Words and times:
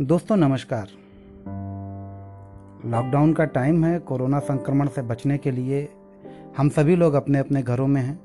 दोस्तों, 0.00 0.36
नमस्कार। 0.36 0.88
लॉकडाउन 2.90 3.32
का 3.32 3.44
टाइम 3.44 3.84
है, 3.84 3.98
कोरोना 3.98 4.38
संक्रमण 4.38 4.88
से 4.88 5.02
बचने 5.02 5.38
के 5.38 5.50
लिए 5.50 5.88
हम 6.56 6.68
सभी 6.68 6.96
लोग 6.96 7.14
अपने 7.14 7.38
अपने 7.38 7.62
घरों 7.62 7.86
में 7.86 8.02
हैं 8.02 8.20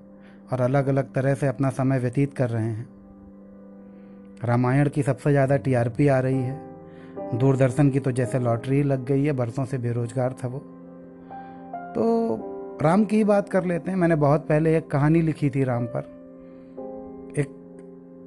और 0.53 0.61
अलग 0.61 0.87
अलग 0.87 1.13
तरह 1.13 1.33
से 1.33 1.47
अपना 1.47 1.69
समय 1.69 1.99
व्यतीत 1.99 2.33
कर 2.33 2.49
रहे 2.49 2.63
हैं। 2.63 2.87
रामायण 4.43 4.89
की 4.89 5.03
सबसे 5.03 5.31
ज़्यादा 5.31 5.57
टीआरपी 5.57 6.07
आ 6.07 6.19
रही 6.19 6.41
है। 6.41 6.61
दूरदर्शन 7.37 7.89
की 7.89 7.99
तो 7.99 8.11
जैसे 8.11 8.39
लॉटरी 8.39 8.83
लग 8.83 9.05
गई 9.05 9.23
है, 9.23 9.31
बरसों 9.31 9.65
से 9.65 9.77
बेरोजगार 9.77 10.33
था 10.33 10.47
वो। 10.47 10.59
तो 11.95 12.54
राम 12.81 13.05
की 13.05 13.15
ही 13.15 13.23
बात 13.23 13.49
कर 13.49 13.65
लेते 13.65 13.91
हैं। 13.91 13.97
मैंने 13.97 14.15
बहुत 14.15 14.47
पहले 14.47 14.77
एक 14.77 14.87
कहानी 14.87 15.21
लिखी 15.21 15.49
थी 15.49 15.63
राम 15.63 15.85
पर। 15.85 15.99
एक 17.37 17.47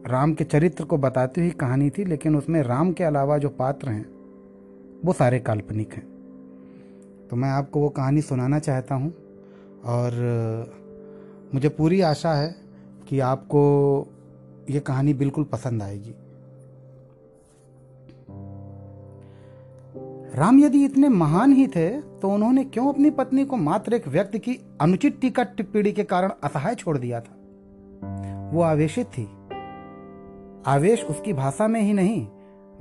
राम 0.06 0.34
के 0.34 0.44
चरित्र 0.44 0.84
को 0.84 0.98
बताती 0.98 1.40
हुई 1.40 1.50
कहानी 1.50 1.90
थी, 1.90 2.04
लेकिन 2.04 2.36
उसमें 2.36 2.62
राम 2.62 2.92
के 2.92 3.04
अलावा 3.04 3.38
जो 3.38 3.48
पात्र 3.48 3.88
हैं, 3.88 4.06
वो 5.04 5.12
सारे 5.12 5.38
काल्पनिक 5.38 5.92
हैं। 5.92 6.06
तो 7.30 7.36
मैं 7.36 7.50
आपको 7.50 7.80
वो 7.80 7.88
कहानी 7.88 8.22
सुनाना 8.22 8.58
चाहता 8.58 8.94
हूँ, 8.94 9.14
और, 9.84 10.12
मुझे 11.54 11.68
पूरी 11.68 12.00
आशा 12.00 12.34
है 12.34 12.56
कि 13.08 13.20
आपको 13.20 13.60
ये 14.70 14.80
कहानी 14.80 15.14
बिल्कुल 15.14 15.44
पसंद 15.44 15.82
आएगी। 15.82 16.14
राम 20.38 20.58
यदि 20.60 20.84
इतने 20.84 21.08
महान 21.08 21.52
ही 21.52 21.66
थे 21.66 22.00
तो 22.00 22.30
उन्होंने 22.30 22.64
क्यों 22.64 22.88
अपनी 22.88 23.10
पत्नी 23.10 23.44
को 23.44 23.56
मात्र 23.56 23.94
एक 23.94 24.08
व्यक्ति 24.08 24.38
की 24.38 24.52
अनुचित 24.80 25.20
टीका 25.20 25.42
टिप्पणी 25.42 25.92
के 25.92 26.04
कारण 26.04 26.32
असहाय 26.44 26.74
छोड़ 26.74 26.98
दिया 26.98 27.20
था? 27.20 27.34
वो 28.52 28.62
आवेशित 28.62 29.06
थी। 29.06 29.24
आवेश 30.66 31.04
उसकी 31.04 31.32
भाषा 31.32 31.68
में 31.68 31.80
ही 31.80 31.92
नहीं, 31.92 32.26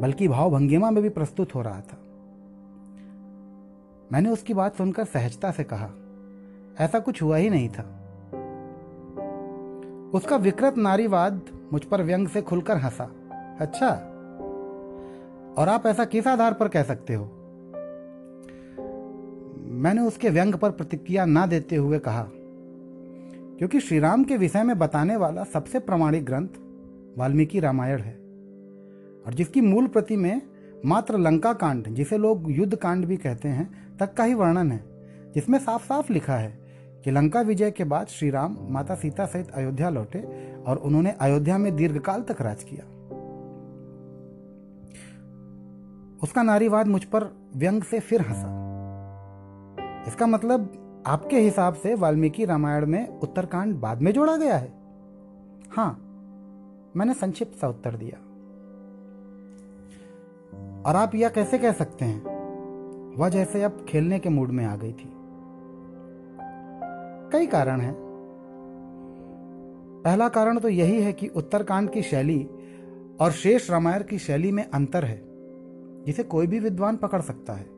बल्कि 0.02 0.28
भाव 0.28 0.52
भंगिमा 0.52 0.92
में 0.92 1.02
भी 1.04 1.10
प्रस्तुत 1.10 1.56
हो 1.56 1.62
रहा 1.62 1.80
था। 1.82 1.98
मैंने 4.12 4.30
उसकी 4.30 4.54
बात 4.54 4.76
सुनकर 4.76 5.06
सहजता 5.06 5.52
से 5.52 5.64
कहा, 5.64 5.90
ऐसा 6.80 7.00
कुछ 7.00 7.22
हुआ 7.22 7.38
ही 7.38 7.50
नहीं 7.50 7.70
था। 7.70 7.84
उसका 10.14 10.36
विकृत 10.36 10.78
नारीवाद 10.78 11.42
मुझ 11.74 11.84
पर 11.84 12.04
व्यंग 12.04 12.28
से 12.28 12.42
खुलकर 12.42 12.78
हंसा। 12.78 13.10
अच्छा 13.60 13.90
और 15.58 15.70
आप 15.70 15.86
ऐसा 15.86 16.06
किस 16.06 16.28
आधार 16.28 16.54
पर 16.54 16.68
कह 16.68 16.84
सकते 16.84 17.14
हो? 17.14 17.37
मैंने 19.78 20.02
उसके 20.02 20.30
व्यंग 20.30 20.56
पर 20.56 20.72
प्रतिक्रिया 20.72 21.26
ना 21.26 21.46
देते 21.46 21.76
हुए 21.76 22.00
कहा, 22.00 22.28
क्योंकि 23.58 23.80
श्रीराम 23.80 24.24
के 24.24 24.38
विषय 24.38 24.64
में 24.64 24.78
बताने 24.80 25.16
वाला 25.16 25.44
सबसे 25.44 25.80
प्रमाणिक 25.80 26.26
ग्रंथ 26.26 26.58
वाल्मीकि 27.18 27.60
रामायण 27.60 28.00
है, 28.00 28.14
और 29.26 29.34
जिसकी 29.34 29.62
मूल 29.62 29.88
प्रति 29.88 30.16
में 30.16 30.42
मात्र 30.86 31.18
लंका 31.18 31.54
कांड 31.54 31.88
जिसे 31.88 32.18
लोग 32.18 32.52
युद्ध 32.52 32.76
कांड 32.76 33.06
भी 33.06 33.18
कहते 33.18 33.50
हैं, 33.50 33.98
तक 33.98 34.14
का 34.14 34.24
ही 34.24 34.34
वर्णन 34.34 34.72
है, 34.72 34.84
जिसमें 35.36 35.60
साफ़ 35.60 35.86
साफ़ 35.86 36.14
लिखा 36.14 36.36
है 36.36 36.58
कि 37.04 37.12
लंका 37.12 37.42
विजय 37.42 37.72
के 37.72 37.84
बाद 37.84 38.08
श्री 38.08 38.30
राम 38.30 38.58
माता 38.70 38.96
सीता 38.96 39.26
सहित 39.26 39.52
अयोध्या 39.52 39.90
लौटे 39.90 40.20
और 40.68 40.78
उन्होंने 40.78 41.12
अयोध्या 41.12 41.58
में 41.58 41.76
दीर्घकाल 41.76 42.22
तक 42.22 42.42
राज 42.42 42.64
किया। 42.64 42.86
उसका 46.24 46.44
नारीवाद 46.44 46.88
मुझ 46.88 47.04
पर 47.04 47.34
व्यंग 47.56 47.84
से 47.84 48.00
फिर 48.00 48.22
हंसा। 48.22 48.67
इसका 50.08 50.28
मतलब 50.28 50.84
आपके 51.08 51.40
हिसाब 51.40 51.74
से 51.74 51.96
वाल्मीकि 51.96 52.46
रामायण 52.46 52.86
में 52.86 53.20
उत्तरकांड 53.20 53.76
बाद 53.76 54.02
में 54.02 54.12
जोड़ा 54.12 54.38
गया 54.38 54.58
है? 54.58 54.74
हाँ 55.72 56.04
मैंने 56.96 57.14
संक्षिप्त 57.14 57.58
सा 57.58 57.68
उत्तर 57.68 57.96
दिया। 57.96 58.18
और 60.90 60.96
आप 60.96 61.16
यह 61.16 61.30
कैसे 61.30 61.58
कह 61.58 61.72
सकते 61.72 62.06
हैं? 62.06 62.38
वह 63.16 63.30
जैसे 63.30 63.64
अब 63.64 63.86
खेलने 63.90 64.20
के 64.20 64.30
मूड 64.30 64.50
में 64.50 64.66
आ 64.66 64.76
गई 64.76 64.94
थी। 64.94 65.14
कई 67.32 67.48
कारण 67.48 67.82
हैं। 67.82 67.96
पहला 70.06 70.30
कारण 70.30 70.60
तो 70.60 70.70
यही 70.70 71.02
है 71.02 71.14
कि 71.14 71.28
उत्तरकांड 71.28 71.90
की 71.90 72.02
शैली 72.02 72.50
और 73.20 73.32
शेष 73.32 73.72
रामायण 73.72 74.04
की 74.04 74.20
शैली 74.20 74.52
में 74.52 74.70
अंतर 74.70 75.06
है, 75.06 75.22
जिसे 76.04 76.24
कोई 76.24 76.48
भी 76.48 76.60
विद्वान 76.60 76.98
पकड़ 76.98 77.22
सकता 77.22 77.54
है। 77.54 77.77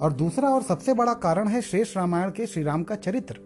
और 0.00 0.12
दूसरा 0.12 0.48
और 0.48 0.62
सबसे 0.62 0.94
बड़ा 0.94 1.14
कारण 1.14 1.48
है 1.48 1.62
श्रेष्ठ 1.62 1.96
रामायण 1.96 2.30
के 2.30 2.46
श्री 2.46 2.62
राम 2.62 2.82
का 2.82 2.94
चरित्र, 2.94 3.40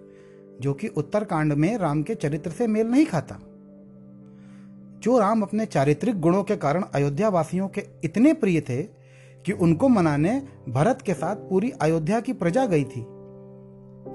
जो 0.60 0.74
कि 0.74 0.88
उत्तरकांड 0.88 1.52
में 1.52 1.78
राम 1.78 2.02
के 2.02 2.14
चरित्र 2.14 2.50
से 2.50 2.66
मेल 2.66 2.86
नहीं 2.86 3.06
खाता। 3.06 3.38
जो 5.02 5.18
राम 5.18 5.42
अपने 5.42 5.66
चारित्रिक 5.66 6.20
गुणों 6.20 6.42
के 6.42 6.56
कारण 6.56 6.84
अयोध्या 6.94 7.28
वासियों 7.28 7.68
के 7.68 7.86
इतने 8.04 8.32
प्रिय 8.32 8.60
थे 8.60 8.82
कि 9.46 9.52
उनको 9.52 9.88
मनाने 9.88 10.42
भरत 10.68 11.02
के 11.02 11.14
साथ 11.14 11.36
पूरी 11.36 11.70
अयोध्या 11.70 12.20
की 12.20 12.32
प्रजा 12.32 12.66
गई 12.66 12.84
थी। 12.84 13.06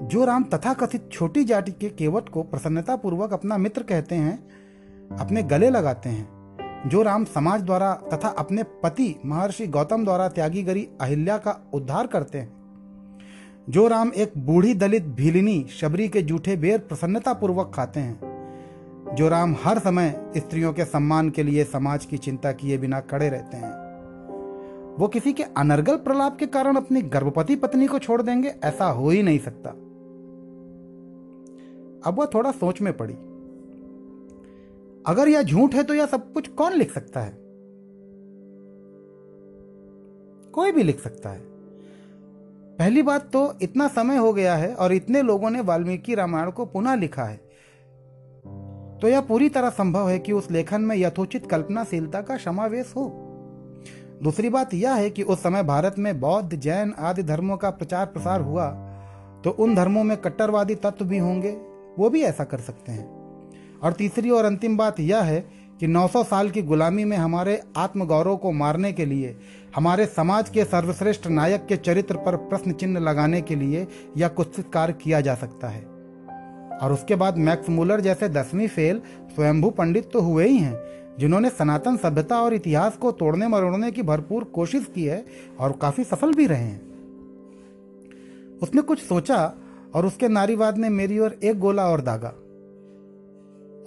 जो 0.02 0.24
राम 0.24 0.44
तथाकथित 0.44 1.08
छोटी 1.12 1.44
जाति 1.44 1.72
के 1.72 1.88
केवट 1.88 2.28
को 2.28 2.42
प्रसन्नतापूर्वक 2.42 3.32
अपना 3.32 3.56
मित्र 3.56 3.82
कहते 3.82 4.14
हैं, 4.14 4.48
अपने 5.18 5.42
गले 5.42 5.70
लगाते 5.70 6.08
हैं 6.08 6.39
जो 6.86 7.02
राम 7.02 7.24
समाज 7.24 7.62
द्वारा 7.62 7.94
तथा 7.94 8.28
अपने 8.28 8.62
पति 8.62 9.20
महर्षि 9.26 9.66
गौतम 9.66 10.04
द्वारा 10.04 10.28
त्यागी 10.28 10.62
गरी 10.62 10.88
अहिल्या 11.00 11.38
का 11.38 11.70
उद्धार 11.72 12.06
करते 12.06 12.38
हैं। 12.38 12.60
जो 13.70 13.88
राम 13.88 14.12
एक 14.16 14.32
बूढ़ी 14.38 14.74
दलित 14.74 15.04
भीलिनी 15.04 15.66
शबरी 15.70 16.08
के 16.08 16.22
जूठे 16.22 16.56
बेर 16.56 16.78
प्रसन्नता 16.78 17.32
पूर्वक 17.32 17.72
खाते 17.74 18.00
हैं। 18.00 18.30
जो 19.14 19.28
राम 19.28 19.56
हर 19.64 19.78
समय 19.78 20.32
स्त्रियों 20.36 20.72
के 20.72 20.84
सम्मान 20.84 21.30
के 21.30 21.42
लिए 21.42 21.64
समाज 21.64 22.04
की 22.04 22.18
चिंता 22.18 22.52
किए 22.52 22.78
बिना 22.78 23.00
खड़े 23.00 23.28
रहते 23.28 23.56
हैं। 23.56 23.72
वो 24.98 25.08
किसी 25.08 25.32
के 25.32 25.42
अनर्गल 25.42 25.96
प्रलाप 25.96 26.36
के 26.36 26.46
कारण 26.46 26.76
अपनी 26.76 27.02
गर्भवती 27.02 27.56
पत्नी 27.56 27.86
को 27.86 27.98
छोड़ 27.98 28.22
देंगे, 28.22 28.54
ऐसा 28.64 28.86
हो 28.86 29.10
ही 29.10 29.22
नहीं 29.22 29.38
सकता। 29.38 29.70
अब 32.10 32.16
वह 32.18 32.26
थोड़ा 32.26 32.50
सोच 32.50 32.80
में 32.80 32.96
पड़ी। 32.96 33.14
अगर 35.06 35.28
यह 35.28 35.42
झूठ 35.42 35.74
है 35.74 35.82
तो 35.82 35.94
यह 35.94 36.06
सब 36.06 36.32
कुछ 36.32 36.48
कौन 36.48 36.72
लिख 36.72 36.92
सकता 36.92 37.20
है? 37.20 37.32
कोई 40.52 40.72
भी 40.72 40.82
लिख 40.82 41.00
सकता 41.00 41.30
है। 41.30 41.40
पहली 42.78 43.02
बात 43.02 43.30
तो 43.32 43.52
इतना 43.62 43.88
समय 43.88 44.16
हो 44.16 44.32
गया 44.32 44.54
है 44.56 44.74
और 44.74 44.92
इतने 44.92 45.22
लोगों 45.22 45.50
ने 45.50 45.60
वाल्मीकि 45.60 46.14
रामायण 46.14 46.50
को 46.50 46.64
पुनः 46.64 46.94
लिखा 46.94 47.24
है। 47.24 47.36
तो 48.98 49.08
यह 49.08 49.20
पूरी 49.20 49.48
तरह 49.48 49.70
संभव 49.70 50.08
है 50.08 50.18
कि 50.18 50.32
उस 50.32 50.50
लेखन 50.50 50.80
में 50.80 50.96
यथोचित 50.96 51.46
कल्पनाशीलता 51.46 52.20
का 52.20 52.36
समावेश 52.36 52.92
हो। 52.96 53.10
दूसरी 54.22 54.48
बात 54.48 54.74
यह 54.74 54.94
है 54.94 55.10
कि 55.10 55.22
उस 55.22 55.42
समय 55.42 55.62
भारत 55.62 55.94
में 55.98 56.20
बौद्ध, 56.20 56.54
जैन 56.54 56.92
आदि 56.98 57.22
धर्मों 57.22 57.56
का 57.56 57.70
प्रचार 57.70 58.06
प्रसार 58.06 58.40
हुआ 58.40 58.68
तो 59.44 59.50
उन 59.50 59.74
धर्मों 59.74 60.04
में 60.04 60.16
कट्टरवादी 60.16 60.74
तत्व 60.74 61.04
भी 61.04 61.18
होंगे, 61.18 61.50
वो 61.98 62.10
भी 62.10 62.22
ऐसा 62.22 62.44
कर 62.44 62.58
सकते 62.58 62.92
हैं। 62.92 63.19
और 63.82 63.92
तीसरी 63.92 64.30
और 64.30 64.44
अंतिम 64.44 64.76
बात 64.76 65.00
यह 65.00 65.20
है 65.20 65.40
कि 65.80 65.86
900 65.86 66.22
साल 66.24 66.50
की 66.50 66.62
गुलामी 66.62 67.04
में 67.04 67.16
हमारे 67.16 67.60
आत्मगौरव 67.76 68.36
को 68.36 68.52
मारने 68.52 68.92
के 68.92 69.04
लिए, 69.06 69.36
हमारे 69.76 70.06
समाज 70.06 70.48
के 70.48 70.64
सर्वश्रेष्ठ 70.64 71.26
नायक 71.26 71.66
के 71.66 71.76
चरित्र 71.76 72.16
पर 72.16 72.36
प्रश्न 72.36 72.72
चिन्ह 72.72 73.00
लगाने 73.00 73.40
के 73.40 73.54
लिए 73.54 73.86
यह 74.16 74.28
कुछ 74.28 74.60
कार्य 74.72 74.92
किया 74.92 75.20
जा 75.20 75.34
सकता 75.34 75.68
है। 75.68 75.82
और 76.78 76.92
उसके 76.92 77.14
बाद 77.14 77.38
मैक्स 77.38 77.68
मूलर 77.68 78.00
जैसे 78.00 78.28
दसवीं 78.28 78.68
फेल 78.68 79.00
स्वयंभू 79.34 79.70
पंडित 79.70 80.10
तो 80.12 80.20
हुए 80.20 80.48
ही 80.48 80.58
हैं, 80.58 80.76
जिन्होंने 81.18 81.50
सनातन 81.50 81.96
सभ्यता 81.96 82.42
और 82.42 82.54
इतिहास 82.54 82.96
को 82.96 83.12
तोड़ने 83.12 83.48
मरोड़ने 83.48 83.90
की 83.90 84.02
भरपूर 84.02 84.44
कोशिश 84.44 84.86
की 84.94 85.04
है 85.04 85.24
और 85.60 85.72
काफ़ी 85.72 86.04
सफल 86.04 86.34
भी 86.34 86.46
रहे 86.46 86.62
हैं। 86.62 86.80
उसने 88.62 88.82
कुछ 88.82 89.02
सोचा 89.02 89.54
और 89.94 90.06
उसके 90.06 90.28
नारीवाद 90.28 90.78
ने 90.78 90.88
मेरी 90.88 91.18
ओर 91.18 91.38
एक 91.42 91.58
गोला 91.58 91.86
और 91.86 92.00
दागा। 92.00 92.32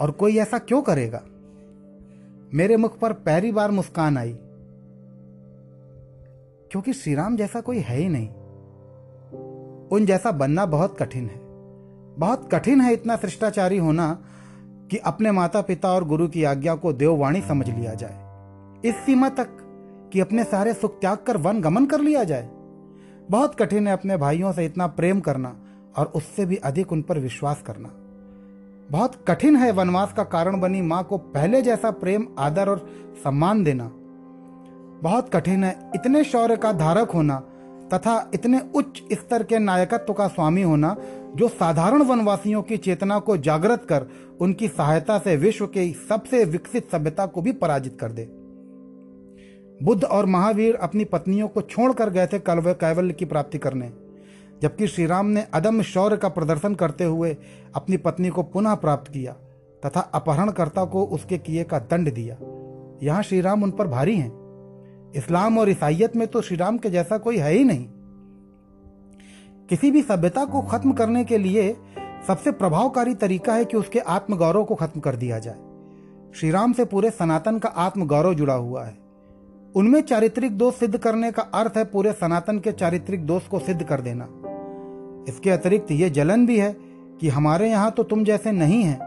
और 0.01 0.11
कोई 0.11 0.37
ऐसा 0.37 0.57
क्यों 0.57 0.81
करेगा? 0.81 1.21
मेरे 2.53 2.77
मुख 2.77 2.99
पर 2.99 3.13
पहली 3.13 3.51
बार 3.51 3.71
मुस्कान 3.71 4.17
आई। 4.17 4.37
क्योंकि 6.71 6.93
श्रीराम 6.93 7.37
जैसा 7.37 7.61
कोई 7.61 7.79
है 7.79 7.97
ही 7.97 8.09
नहीं। 8.09 8.29
उन 9.87 10.05
जैसा 10.05 10.31
बनना 10.31 10.65
बहुत 10.65 10.97
कठिन 10.97 11.25
है। 11.25 11.39
बहुत 12.17 12.49
कठिन 12.51 12.81
है 12.81 12.93
इतना 12.93 13.15
शिष्टाचारी 13.15 13.77
होना 13.77 14.21
कि 14.61 14.97
अपने 14.97 15.31
माता 15.31 15.61
पिता 15.61 15.93
और 15.93 16.03
गुरु 16.03 16.27
की 16.27 16.43
आज्ञा 16.43 16.75
को 16.75 16.93
देववाणी 16.93 17.41
समझ 17.41 17.69
लिया 17.69 17.93
जाए। 17.93 18.23
इस 18.85 18.95
सीमा 18.95 19.29
तक 19.29 19.47
कि 20.13 20.19
अपने 20.19 20.43
सारे 20.43 20.73
सुख 20.73 20.99
त्याग 20.99 21.17
कर 21.17 21.37
वन 21.37 21.61
गमन 21.61 21.85
कर 21.85 22.01
लिया 22.01 22.23
जाए। 22.23 22.49
बहुत 23.31 23.55
कठिन 23.55 23.87
है 23.87 23.93
अपने 23.93 24.17
भाइयों 24.17 24.53
से 24.53 24.65
इतना 24.65 24.87
प्रेम 24.87 25.19
करना 25.19 25.59
और 25.97 26.05
उससे 26.05 26.45
भी 26.45 26.55
अधिक 26.55 26.91
उन 26.91 27.01
पर 27.01 27.19
विश्वास 27.19 27.61
करना। 27.61 28.02
बहुत 28.91 29.23
कठिन 29.27 29.55
है 29.55 29.71
वनवास 29.71 30.13
का 30.13 30.23
कारण 30.23 30.59
बनी 30.59 30.81
माँ 30.81 31.03
को 31.03 31.17
पहले 31.17 31.61
जैसा 31.61 31.91
प्रेम, 31.91 32.27
आदर 32.39 32.69
और 32.69 32.87
सम्मान 33.23 33.63
देना। 33.63 33.91
बहुत 35.03 35.29
कठिन 35.33 35.63
है 35.63 35.91
इतने 35.95 36.23
शौर्य 36.23 36.55
का 36.55 36.71
धारक 36.73 37.11
होना 37.11 37.39
तथा 37.93 38.31
इतने 38.33 38.61
उच्च 38.75 39.01
स्तर 39.11 39.43
के 39.43 39.59
नायकत्व 39.59 40.13
का 40.13 40.27
स्वामी 40.27 40.61
होना 40.61 40.95
जो 41.35 41.47
साधारण 41.47 42.01
वनवासियों 42.01 42.61
की 42.61 42.77
चेतना 42.77 43.19
को 43.19 43.37
जागृत 43.37 43.85
कर 43.89 44.05
उनकी 44.41 44.67
सहायता 44.67 45.17
से 45.19 45.35
विश्व 45.35 45.67
की 45.67 45.91
सबसे 46.09 46.45
विकसित 46.45 46.91
सभ्यता 46.91 47.25
को 47.25 47.41
भी 47.41 47.51
पराजित 47.51 47.97
कर 47.99 48.11
दे। 48.11 48.23
बुद्ध 49.83 50.03
और 50.03 50.25
महावीर 50.25 50.75
अपनी 50.75 51.05
पत्नियों 51.05 51.47
को 51.47 51.61
छोड़कर 51.61 52.09
गए 52.09 52.27
थे 52.27 52.39
कैवल्य 52.39 53.13
की 53.13 53.25
प्राप्ति 53.25 53.57
करने। 53.57 53.91
जबकि 54.63 54.87
श्री 54.87 55.05
राम 55.05 55.25
ने 55.25 55.45
अदम 55.53 55.81
शौर्य 55.81 56.17
का 56.17 56.29
प्रदर्शन 56.29 56.75
करते 56.75 57.03
हुए 57.03 57.37
अपनी 57.75 57.97
पत्नी 57.97 58.29
को 58.29 58.43
पुनः 58.43 58.75
प्राप्त 58.75 59.11
किया, 59.11 59.31
तथा 59.83 59.99
अपहरणकर्ता 59.99 60.85
को 60.85 61.03
उसके 61.05 61.37
किए 61.37 61.63
का 61.63 61.79
दंड 61.79 62.13
दिया। 62.13 62.37
यहाँ 63.03 63.23
श्री 63.23 63.41
राम 63.41 63.63
उन 63.63 63.71
पर 63.71 63.87
भारी 63.87 64.15
हैं। 64.15 65.11
इस्लाम 65.15 65.57
और 65.57 65.69
ईसाइयत 65.69 66.15
में 66.15 66.27
तो 66.27 66.41
श्री 66.41 66.57
राम 66.57 66.77
के 66.77 66.89
जैसा 66.89 67.17
कोई 67.17 67.37
है 67.37 67.51
ही 67.53 67.63
नहीं। 67.63 67.87
किसी 69.69 69.91
भी 69.91 70.01
सभ्यता 70.01 70.45
को 70.45 70.61
खत्म 70.61 70.91
करने 70.91 71.23
के 71.23 71.37
लिए 71.37 71.75
सबसे 72.27 72.51
प्रभावकारी 72.51 73.15
तरीका 73.15 73.53
है 73.53 73.65
कि 73.65 73.77
उसके 73.77 73.99
आत्मगौरव 73.99 74.63
को 74.63 74.75
खत्म 74.75 74.99
कर 74.99 75.15
दिया 75.15 75.39
जाए। 75.39 75.57
श्री 76.35 76.51
राम 76.51 76.73
से 76.73 76.85
पूरे 76.85 77.09
सनातन 77.09 77.59
का 77.59 77.69
आत्मगौरव 77.69 78.33
जुड़ा 78.33 78.53
हुआ 78.53 78.83
है। 78.85 78.97
उनमें 79.75 80.01
चारित्रिक 80.01 80.57
दोष 80.57 80.73
सिद्ध 80.73 80.97
करने 80.97 81.31
का 81.31 81.41
अर्थ 81.41 81.77
है 81.77 81.83
पूरे 81.85 82.11
सनातन 82.11 82.59
के 82.59 82.71
चारित्रिक 82.71 83.25
दोष 83.25 83.47
को 83.47 83.59
सिद्ध 83.59 83.83
कर 83.83 84.01
देना। 84.01 84.29
इसके 85.29 85.49
अतिरिक्त 85.49 85.91
ये 85.91 86.09
जलन 86.09 86.45
भी 86.45 86.59
है 86.59 86.75
कि 87.21 87.29
हमारे 87.29 87.69
यहाँ 87.69 87.91
तो 87.91 88.03
तुम 88.03 88.23
जैसे 88.23 88.51
नहीं 88.51 88.83
हैं। 88.83 88.99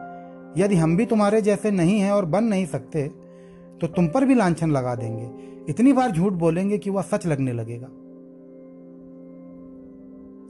यदि 0.59 0.77
हम 0.77 0.97
भी 0.97 1.07
तुम्हारे 1.07 1.41
जैसे 1.43 1.71
नहीं 1.71 1.99
हैं 2.01 2.13
और 2.13 2.25
बन 2.25 2.45
नहीं 2.45 2.67
सकते 2.67 3.07
तो 3.81 3.87
तुम 3.87 4.09
पर 4.09 4.25
भी 4.25 4.35
लांछन 4.35 4.71
लगा 4.71 4.95
देंगे। 4.95 5.31
इतनी 5.71 5.93
बार 5.93 6.11
झूठ 6.11 6.33
बोलेंगे 6.33 6.79
कि 6.79 6.91
वह 6.91 7.03
सच 7.03 7.27
लगने 7.27 7.53
लगेगा। 7.53 7.87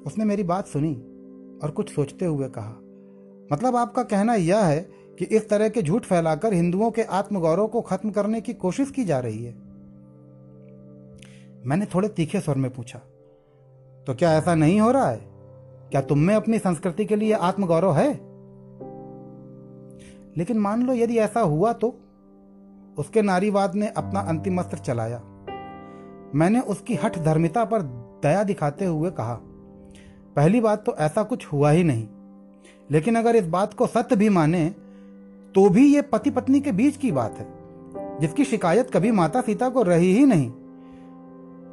उसने 0.07 0.25
मेरी 0.25 0.43
बात 0.43 0.67
सुनी 0.67 0.95
और 1.63 1.71
कुछ 1.71 1.95
सोचते 1.95 2.25
हुए 2.25 2.49
कहा 2.49 2.77
मतलब 3.53 3.77
आपका 3.77 4.03
कहना 4.03 4.35
यह 4.35 4.65
है 4.65 4.81
कि 5.19 5.25
इस 5.25 5.49
तरह 5.49 5.69
के 5.69 5.83
झूठ 5.83 6.05
फैलाकर 6.05 6.53
हिंदुओं 6.53 6.91
के 6.91 7.03
आत्मगौरव 7.03 7.67
को 7.67 7.81
खत्म 7.81 8.11
करने 8.11 8.41
की 8.41 8.55
कोशिश 8.55 8.91
की 8.91 9.05
जा 9.05 9.19
रही 9.19 9.45
है? 9.45 9.55
मैंने 11.65 11.87
थोड़े 11.87 12.09
तीखे 12.09 12.41
स्वर 12.41 12.57
में 12.57 12.71
पूछा 12.75 12.99
तो 14.07 14.15
क्या 14.15 14.33
ऐसा 14.33 14.55
नहीं 14.55 14.81
हो 14.81 14.91
रहा 14.91 15.09
है? 15.11 15.36
क्या 15.91 16.01
तुम 16.01 16.19
में 16.19 16.35
अपनी 16.35 16.59
संस्कृति 16.59 17.05
के 17.05 17.17
लिए 17.17 17.33
आत्मगौरव 17.33 17.95
है? 17.95 18.13
लेकिन 20.37 20.59
मान 20.59 20.83
लो 20.83 20.93
यदि 20.93 21.19
ऐसा 21.19 21.41
हुआ 21.41 21.73
तो 21.73 21.95
उसके 22.99 23.23
नारीवाद 23.23 23.75
ने 23.75 23.89
अपना 23.89 24.21
अंतिम 24.21 24.59
अस्त्र 24.59 24.79
चलाया। 24.79 25.23
मैंने 26.35 26.61
उसकी 26.61 26.95
हठ 26.95 27.19
धर्मिता 27.19 27.65
पर 27.65 27.83
दया 28.23 28.43
दिखाते 28.43 28.85
हुए 28.85 29.11
कहा, 29.11 29.35
पहली 30.37 30.61
बात 30.61 30.85
तो 30.87 30.95
ऐसा 30.97 31.23
कुछ 31.23 31.47
हुआ 31.47 31.71
ही 31.71 31.85
नहीं। 31.85 32.07
लेकिन 32.91 33.17
अगर 33.17 33.37
इस 33.37 33.47
बात 33.47 33.75
को 33.75 33.87
सत्य 33.87 34.17
भी 34.17 34.29
माने 34.29 34.69
तो 35.55 35.69
भी 35.69 35.87
ये 35.95 36.03
पति 36.03 36.31
पत्नी 36.31 36.61
के 36.61 36.73
बीच 36.73 36.97
की 36.97 37.13
बात 37.13 37.39
है, 37.39 37.47
जिसकी 38.21 38.45
शिकायत 38.45 38.91
कभी 38.91 39.11
माता 39.11 39.41
सीता 39.41 39.69
को 39.69 39.83
रही 39.83 40.13
ही 40.15 40.25
नहीं। 40.25 40.51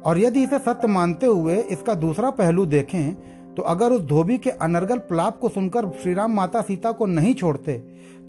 और 0.02 0.18
यदि 0.18 0.42
इसे 0.42 0.58
सत्य 0.58 0.88
मानते 0.88 1.26
हुए 1.26 1.56
इसका 1.56 1.94
दूसरा 1.94 2.30
पहलू 2.30 2.66
देखें 2.66 3.16
तो 3.56 3.62
अगर 3.62 3.92
उस 3.92 4.02
धोबी 4.02 4.38
के 4.38 4.50
अनर्गल 4.50 4.98
प्लाप 4.98 5.38
को 5.38 5.48
सुनकर 5.48 5.88
श्रीराम 6.02 6.32
माता 6.32 6.60
सीता 6.62 6.92
को 6.92 7.06
नहीं 7.06 7.34
छोड़ते 7.34 7.72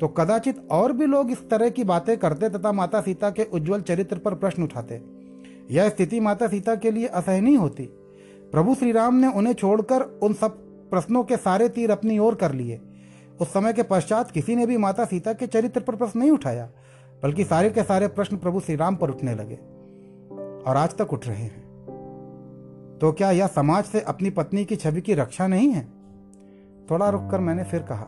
तो 0.01 0.07
कदाचित 0.07 0.57
और 0.72 0.92
भी 0.94 1.06
लोग 1.06 1.31
इस 1.31 1.50
तरह 1.50 1.69
की 1.69 1.83
बातें 1.83 2.18
करते 2.18 2.50
तथा 2.50 2.72
माता 2.72 3.01
सीता 3.01 3.30
के 3.30 3.44
उज्जवल 3.44 3.81
चरित्र 3.81 4.18
पर 4.18 4.33
प्रश्न 4.33 4.63
उठाते। 4.63 5.01
यह 5.72 5.89
स्थिति 5.89 6.19
माता 6.19 6.48
सीता 6.48 6.75
के 6.75 6.92
लिए 6.92 7.07
असहनीय 7.07 7.56
होती। 7.56 7.83
प्रभु 8.51 8.75
श्री 8.75 8.92
राम 8.92 9.16
ने 9.16 9.31
उन्हें 9.31 9.54
छोड़कर 9.54 10.01
उन 10.24 10.33
सब 10.33 10.57
प्रश्नों 10.89 11.24
के 11.24 11.38
सारे 11.38 11.69
तीर 11.69 11.92
अपनी 11.92 12.18
ओर 12.19 12.36
कर 12.36 12.51
लिए। 12.51 12.80
उस 13.42 13.54
समय 13.54 13.74
के 13.74 13.83
पश्चात 13.83 14.31
किसी 14.31 14.56
ने 14.56 14.66
भी 14.66 14.77
माता 14.77 15.06
सीता 15.06 15.33
के 15.33 15.48
चरित्र 15.48 15.81
पर 15.81 15.95
प्रश्न 15.95 16.19
नहीं 16.19 16.31
उठाया, 16.31 16.69
बल्कि 17.24 17.44
सारे 17.44 17.69
के 17.69 17.83
सारे 17.83 18.07
प्रश्न 18.10 18.38
प्रभु 18.38 18.60
श्री 18.60 18.75
राम 18.75 18.95
पर 18.95 19.10
उठने 19.10 19.36
लगे 19.36 19.56
और 20.62 20.77
आज 20.77 20.98
तक 20.98 21.13
उठ 21.13 21.27
रहे 21.27 21.38
हैं। 21.38 21.64
तो 23.01 23.12
क्या 23.12 23.31
यह 23.31 23.47
समाज 23.47 23.83
से 23.83 24.01
अपनी 24.01 24.30
पत्नी 24.30 24.65
की 24.65 24.75
छवि 24.75 25.01
की 25.01 25.13
रक्षा 25.13 25.47
नहीं 25.47 25.69
है? 25.69 25.88
थोड़ा 26.92 27.09
रुककर 27.09 27.39
मैंने 27.39 27.63
फिर 27.63 27.86
कहा। 27.92 28.07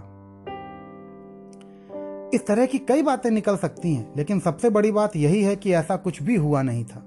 इस 2.34 2.48
तरह 2.48 2.66
की 2.66 2.78
कई 2.78 3.02
बातें 3.02 3.32
निकल 3.32 3.58
सकती 3.58 3.94
हैं, 3.94 4.14
लेकिन 4.18 4.40
सबसे 4.40 4.70
बड़ी 4.70 4.92
बात 4.92 5.16
यही 5.16 5.44
है 5.44 5.56
कि 5.56 5.74
ऐसा 5.74 5.96
कुछ 5.96 6.24
भी 6.24 6.36
हुआ 6.36 6.62
नहीं 6.62 6.86
था। 6.86 7.00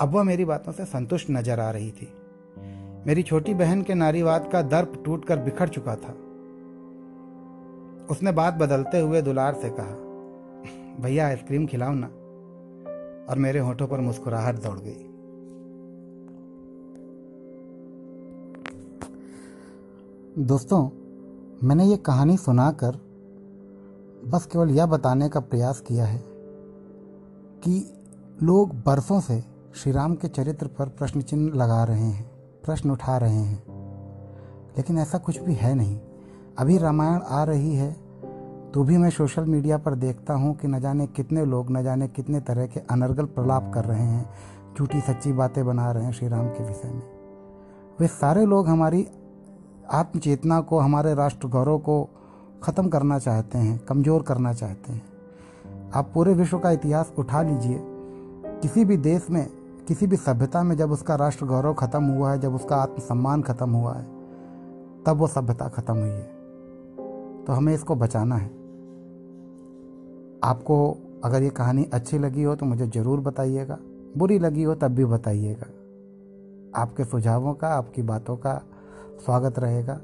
अब 0.00 0.10
वह 0.14 0.22
मेरी 0.22 0.44
बातों 0.44 0.72
से 0.72 0.84
संतुष्ट 0.84 1.30
नज़र 1.30 1.60
आ 1.60 1.70
रही 1.70 1.90
थी। 1.90 2.14
मेरी 3.06 3.22
छोटी 3.22 3.54
बहन 3.54 3.82
के 3.82 3.94
नारीवाद 3.94 4.48
का 4.52 4.62
दर्प 4.62 5.02
टूटकर 5.04 5.38
बिखर 5.38 5.68
चुका 5.68 5.96
था। 5.96 6.12
उसने 8.10 8.32
बात 8.32 8.54
बदलते 8.54 9.00
हुए 9.00 9.22
दुलार 9.22 9.54
से 9.54 9.70
कहा, 9.70 9.94
भैया, 11.02 11.26
आइसक्रीम 11.26 11.66
खिलाओ 11.66 11.92
ना। 11.94 12.06
और 13.32 13.38
मेरे 13.38 13.58
होठों 13.58 13.86
पर 13.86 14.00
मुस्कुराहट 14.00 14.54
दौड़ 14.54 14.78
गई। 14.78 15.11
दोस्तों, 20.38 20.88
मैंने 21.68 21.84
ये 21.84 21.96
कहानी 21.96 22.36
सुनाकर 22.36 22.94
बस 24.26 24.46
केवल 24.46 24.70
यह 24.70 24.86
बताने 24.86 25.28
का 25.28 25.40
प्रयास 25.40 25.80
किया 25.80 26.04
है 26.04 26.18
कि 27.64 27.74
लोग 28.42 28.74
बरसों 28.76 29.20
से 29.20 29.38
श्री 29.74 29.92
राम 29.92 30.14
के 30.14 30.28
चरित्र 30.28 30.66
पर 30.66 30.88
प्रश्न 30.88 31.20
चिन्ह 31.20 31.56
लगा 31.56 31.84
रहे 31.84 32.00
हैं, 32.00 32.24
प्रश्न 32.64 32.90
उठा 32.90 33.16
रहे 33.16 33.34
हैं। 33.34 33.62
लेकिन 34.76 34.98
ऐसा 34.98 35.18
कुछ 35.18 35.40
भी 35.40 35.54
है 35.54 35.74
नहीं। 35.74 36.00
अभी 36.58 36.78
रामायण 36.78 37.20
आ 37.20 37.44
रही 37.44 37.74
है 37.74 37.92
तो 38.70 38.84
भी 38.84 38.96
मैं 38.96 39.10
सोशल 39.10 39.44
मीडिया 39.44 39.78
पर 39.78 39.94
देखता 39.94 40.34
हूँ 40.34 40.56
कि 40.56 40.68
न 40.68 40.80
जाने 40.80 41.06
कितने 41.06 41.44
लोग, 41.44 41.70
न 41.70 41.82
जाने 41.82 42.08
कितने 42.08 42.40
तरह 42.40 42.66
के 42.66 42.80
अनर्गल 42.80 43.24
प्रलाप 43.24 43.72
कर 43.74 43.84
रहे 43.84 44.02
हैं, 44.02 44.30
झूठी 44.78 45.00
सच्ची 45.00 45.32
बातें 45.32 45.64
बना 45.66 45.92
रहे 45.92 46.04
हैं 46.04 46.12
श्री 46.12 46.28
राम 46.28 46.48
के 46.48 46.64
विषय 46.64 46.88
में। 46.88 47.02
वे 48.00 48.06
सारे 48.06 48.46
लोग 48.46 48.68
हमारी 48.68 49.08
आत्मचेतना 49.92 50.60
को, 50.60 50.78
हमारे 50.78 51.14
राष्ट्र 51.14 51.48
गौरव 51.48 51.78
को 51.78 52.08
ख़त्म 52.62 52.88
करना 52.88 53.18
चाहते 53.18 53.58
हैं, 53.58 53.78
कमज़ोर 53.78 54.22
करना 54.22 54.52
चाहते 54.52 54.92
हैं। 54.92 55.02
आप 55.94 56.10
पूरे 56.14 56.34
विश्व 56.34 56.58
का 56.58 56.70
इतिहास 56.70 57.12
उठा 57.18 57.42
लीजिए। 57.42 57.78
किसी 58.62 58.84
भी 58.84 58.96
देश 58.96 59.26
में, 59.30 59.46
किसी 59.88 60.06
भी 60.06 60.16
सभ्यता 60.16 60.62
में 60.62 60.76
जब 60.76 60.92
उसका 60.92 61.14
राष्ट्र 61.14 61.46
गौरव 61.46 61.74
ख़त्म 61.74 62.04
हुआ 62.04 62.32
है, 62.32 62.40
जब 62.40 62.54
उसका 62.54 62.76
आत्मसम्मान 62.76 63.42
ख़त्म 63.42 63.70
हुआ 63.70 63.94
है, 63.94 64.04
तब 65.06 65.16
वो 65.16 65.26
सभ्यता 65.26 65.68
ख़त्म 65.68 65.94
हुई 65.94 66.10
है। 66.10 67.44
तो 67.44 67.52
हमें 67.52 67.74
इसको 67.74 67.94
बचाना 67.94 68.36
है। 68.36 68.48
आपको 70.44 70.96
अगर 71.24 71.42
ये 71.42 71.50
कहानी 71.50 71.84
अच्छी 71.92 72.18
लगी 72.18 72.42
हो 72.42 72.54
तो 72.56 72.66
मुझे 72.66 72.86
ज़रूर 72.86 73.20
बताइएगा। 73.20 73.78
बुरी 74.16 74.38
लगी 74.38 74.62
हो, 74.62 74.74
तब 74.74 74.88
भी 74.88 75.04
बताइएगा। 75.04 75.66
आपके 76.80 77.04
सुझावों 77.04 77.54
का, 77.54 77.68
आपकी 77.68 78.02
बातों 78.02 78.36
का 78.36 78.62
स्वागत 79.24 79.58
रहेगा। 79.58 80.00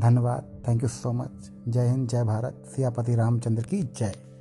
धन्यवाद। 0.00 0.62
थैंक 0.68 0.82
यू 0.82 0.88
सो 0.88 1.12
मच 1.12 1.50
जय 1.68 1.88
हिंद, 1.88 2.08
जय 2.08 2.24
भारत। 2.24 2.62
सियापति 2.66 3.14
रामचंद्र 3.14 3.62
की 3.62 3.82
जय। 3.82 4.31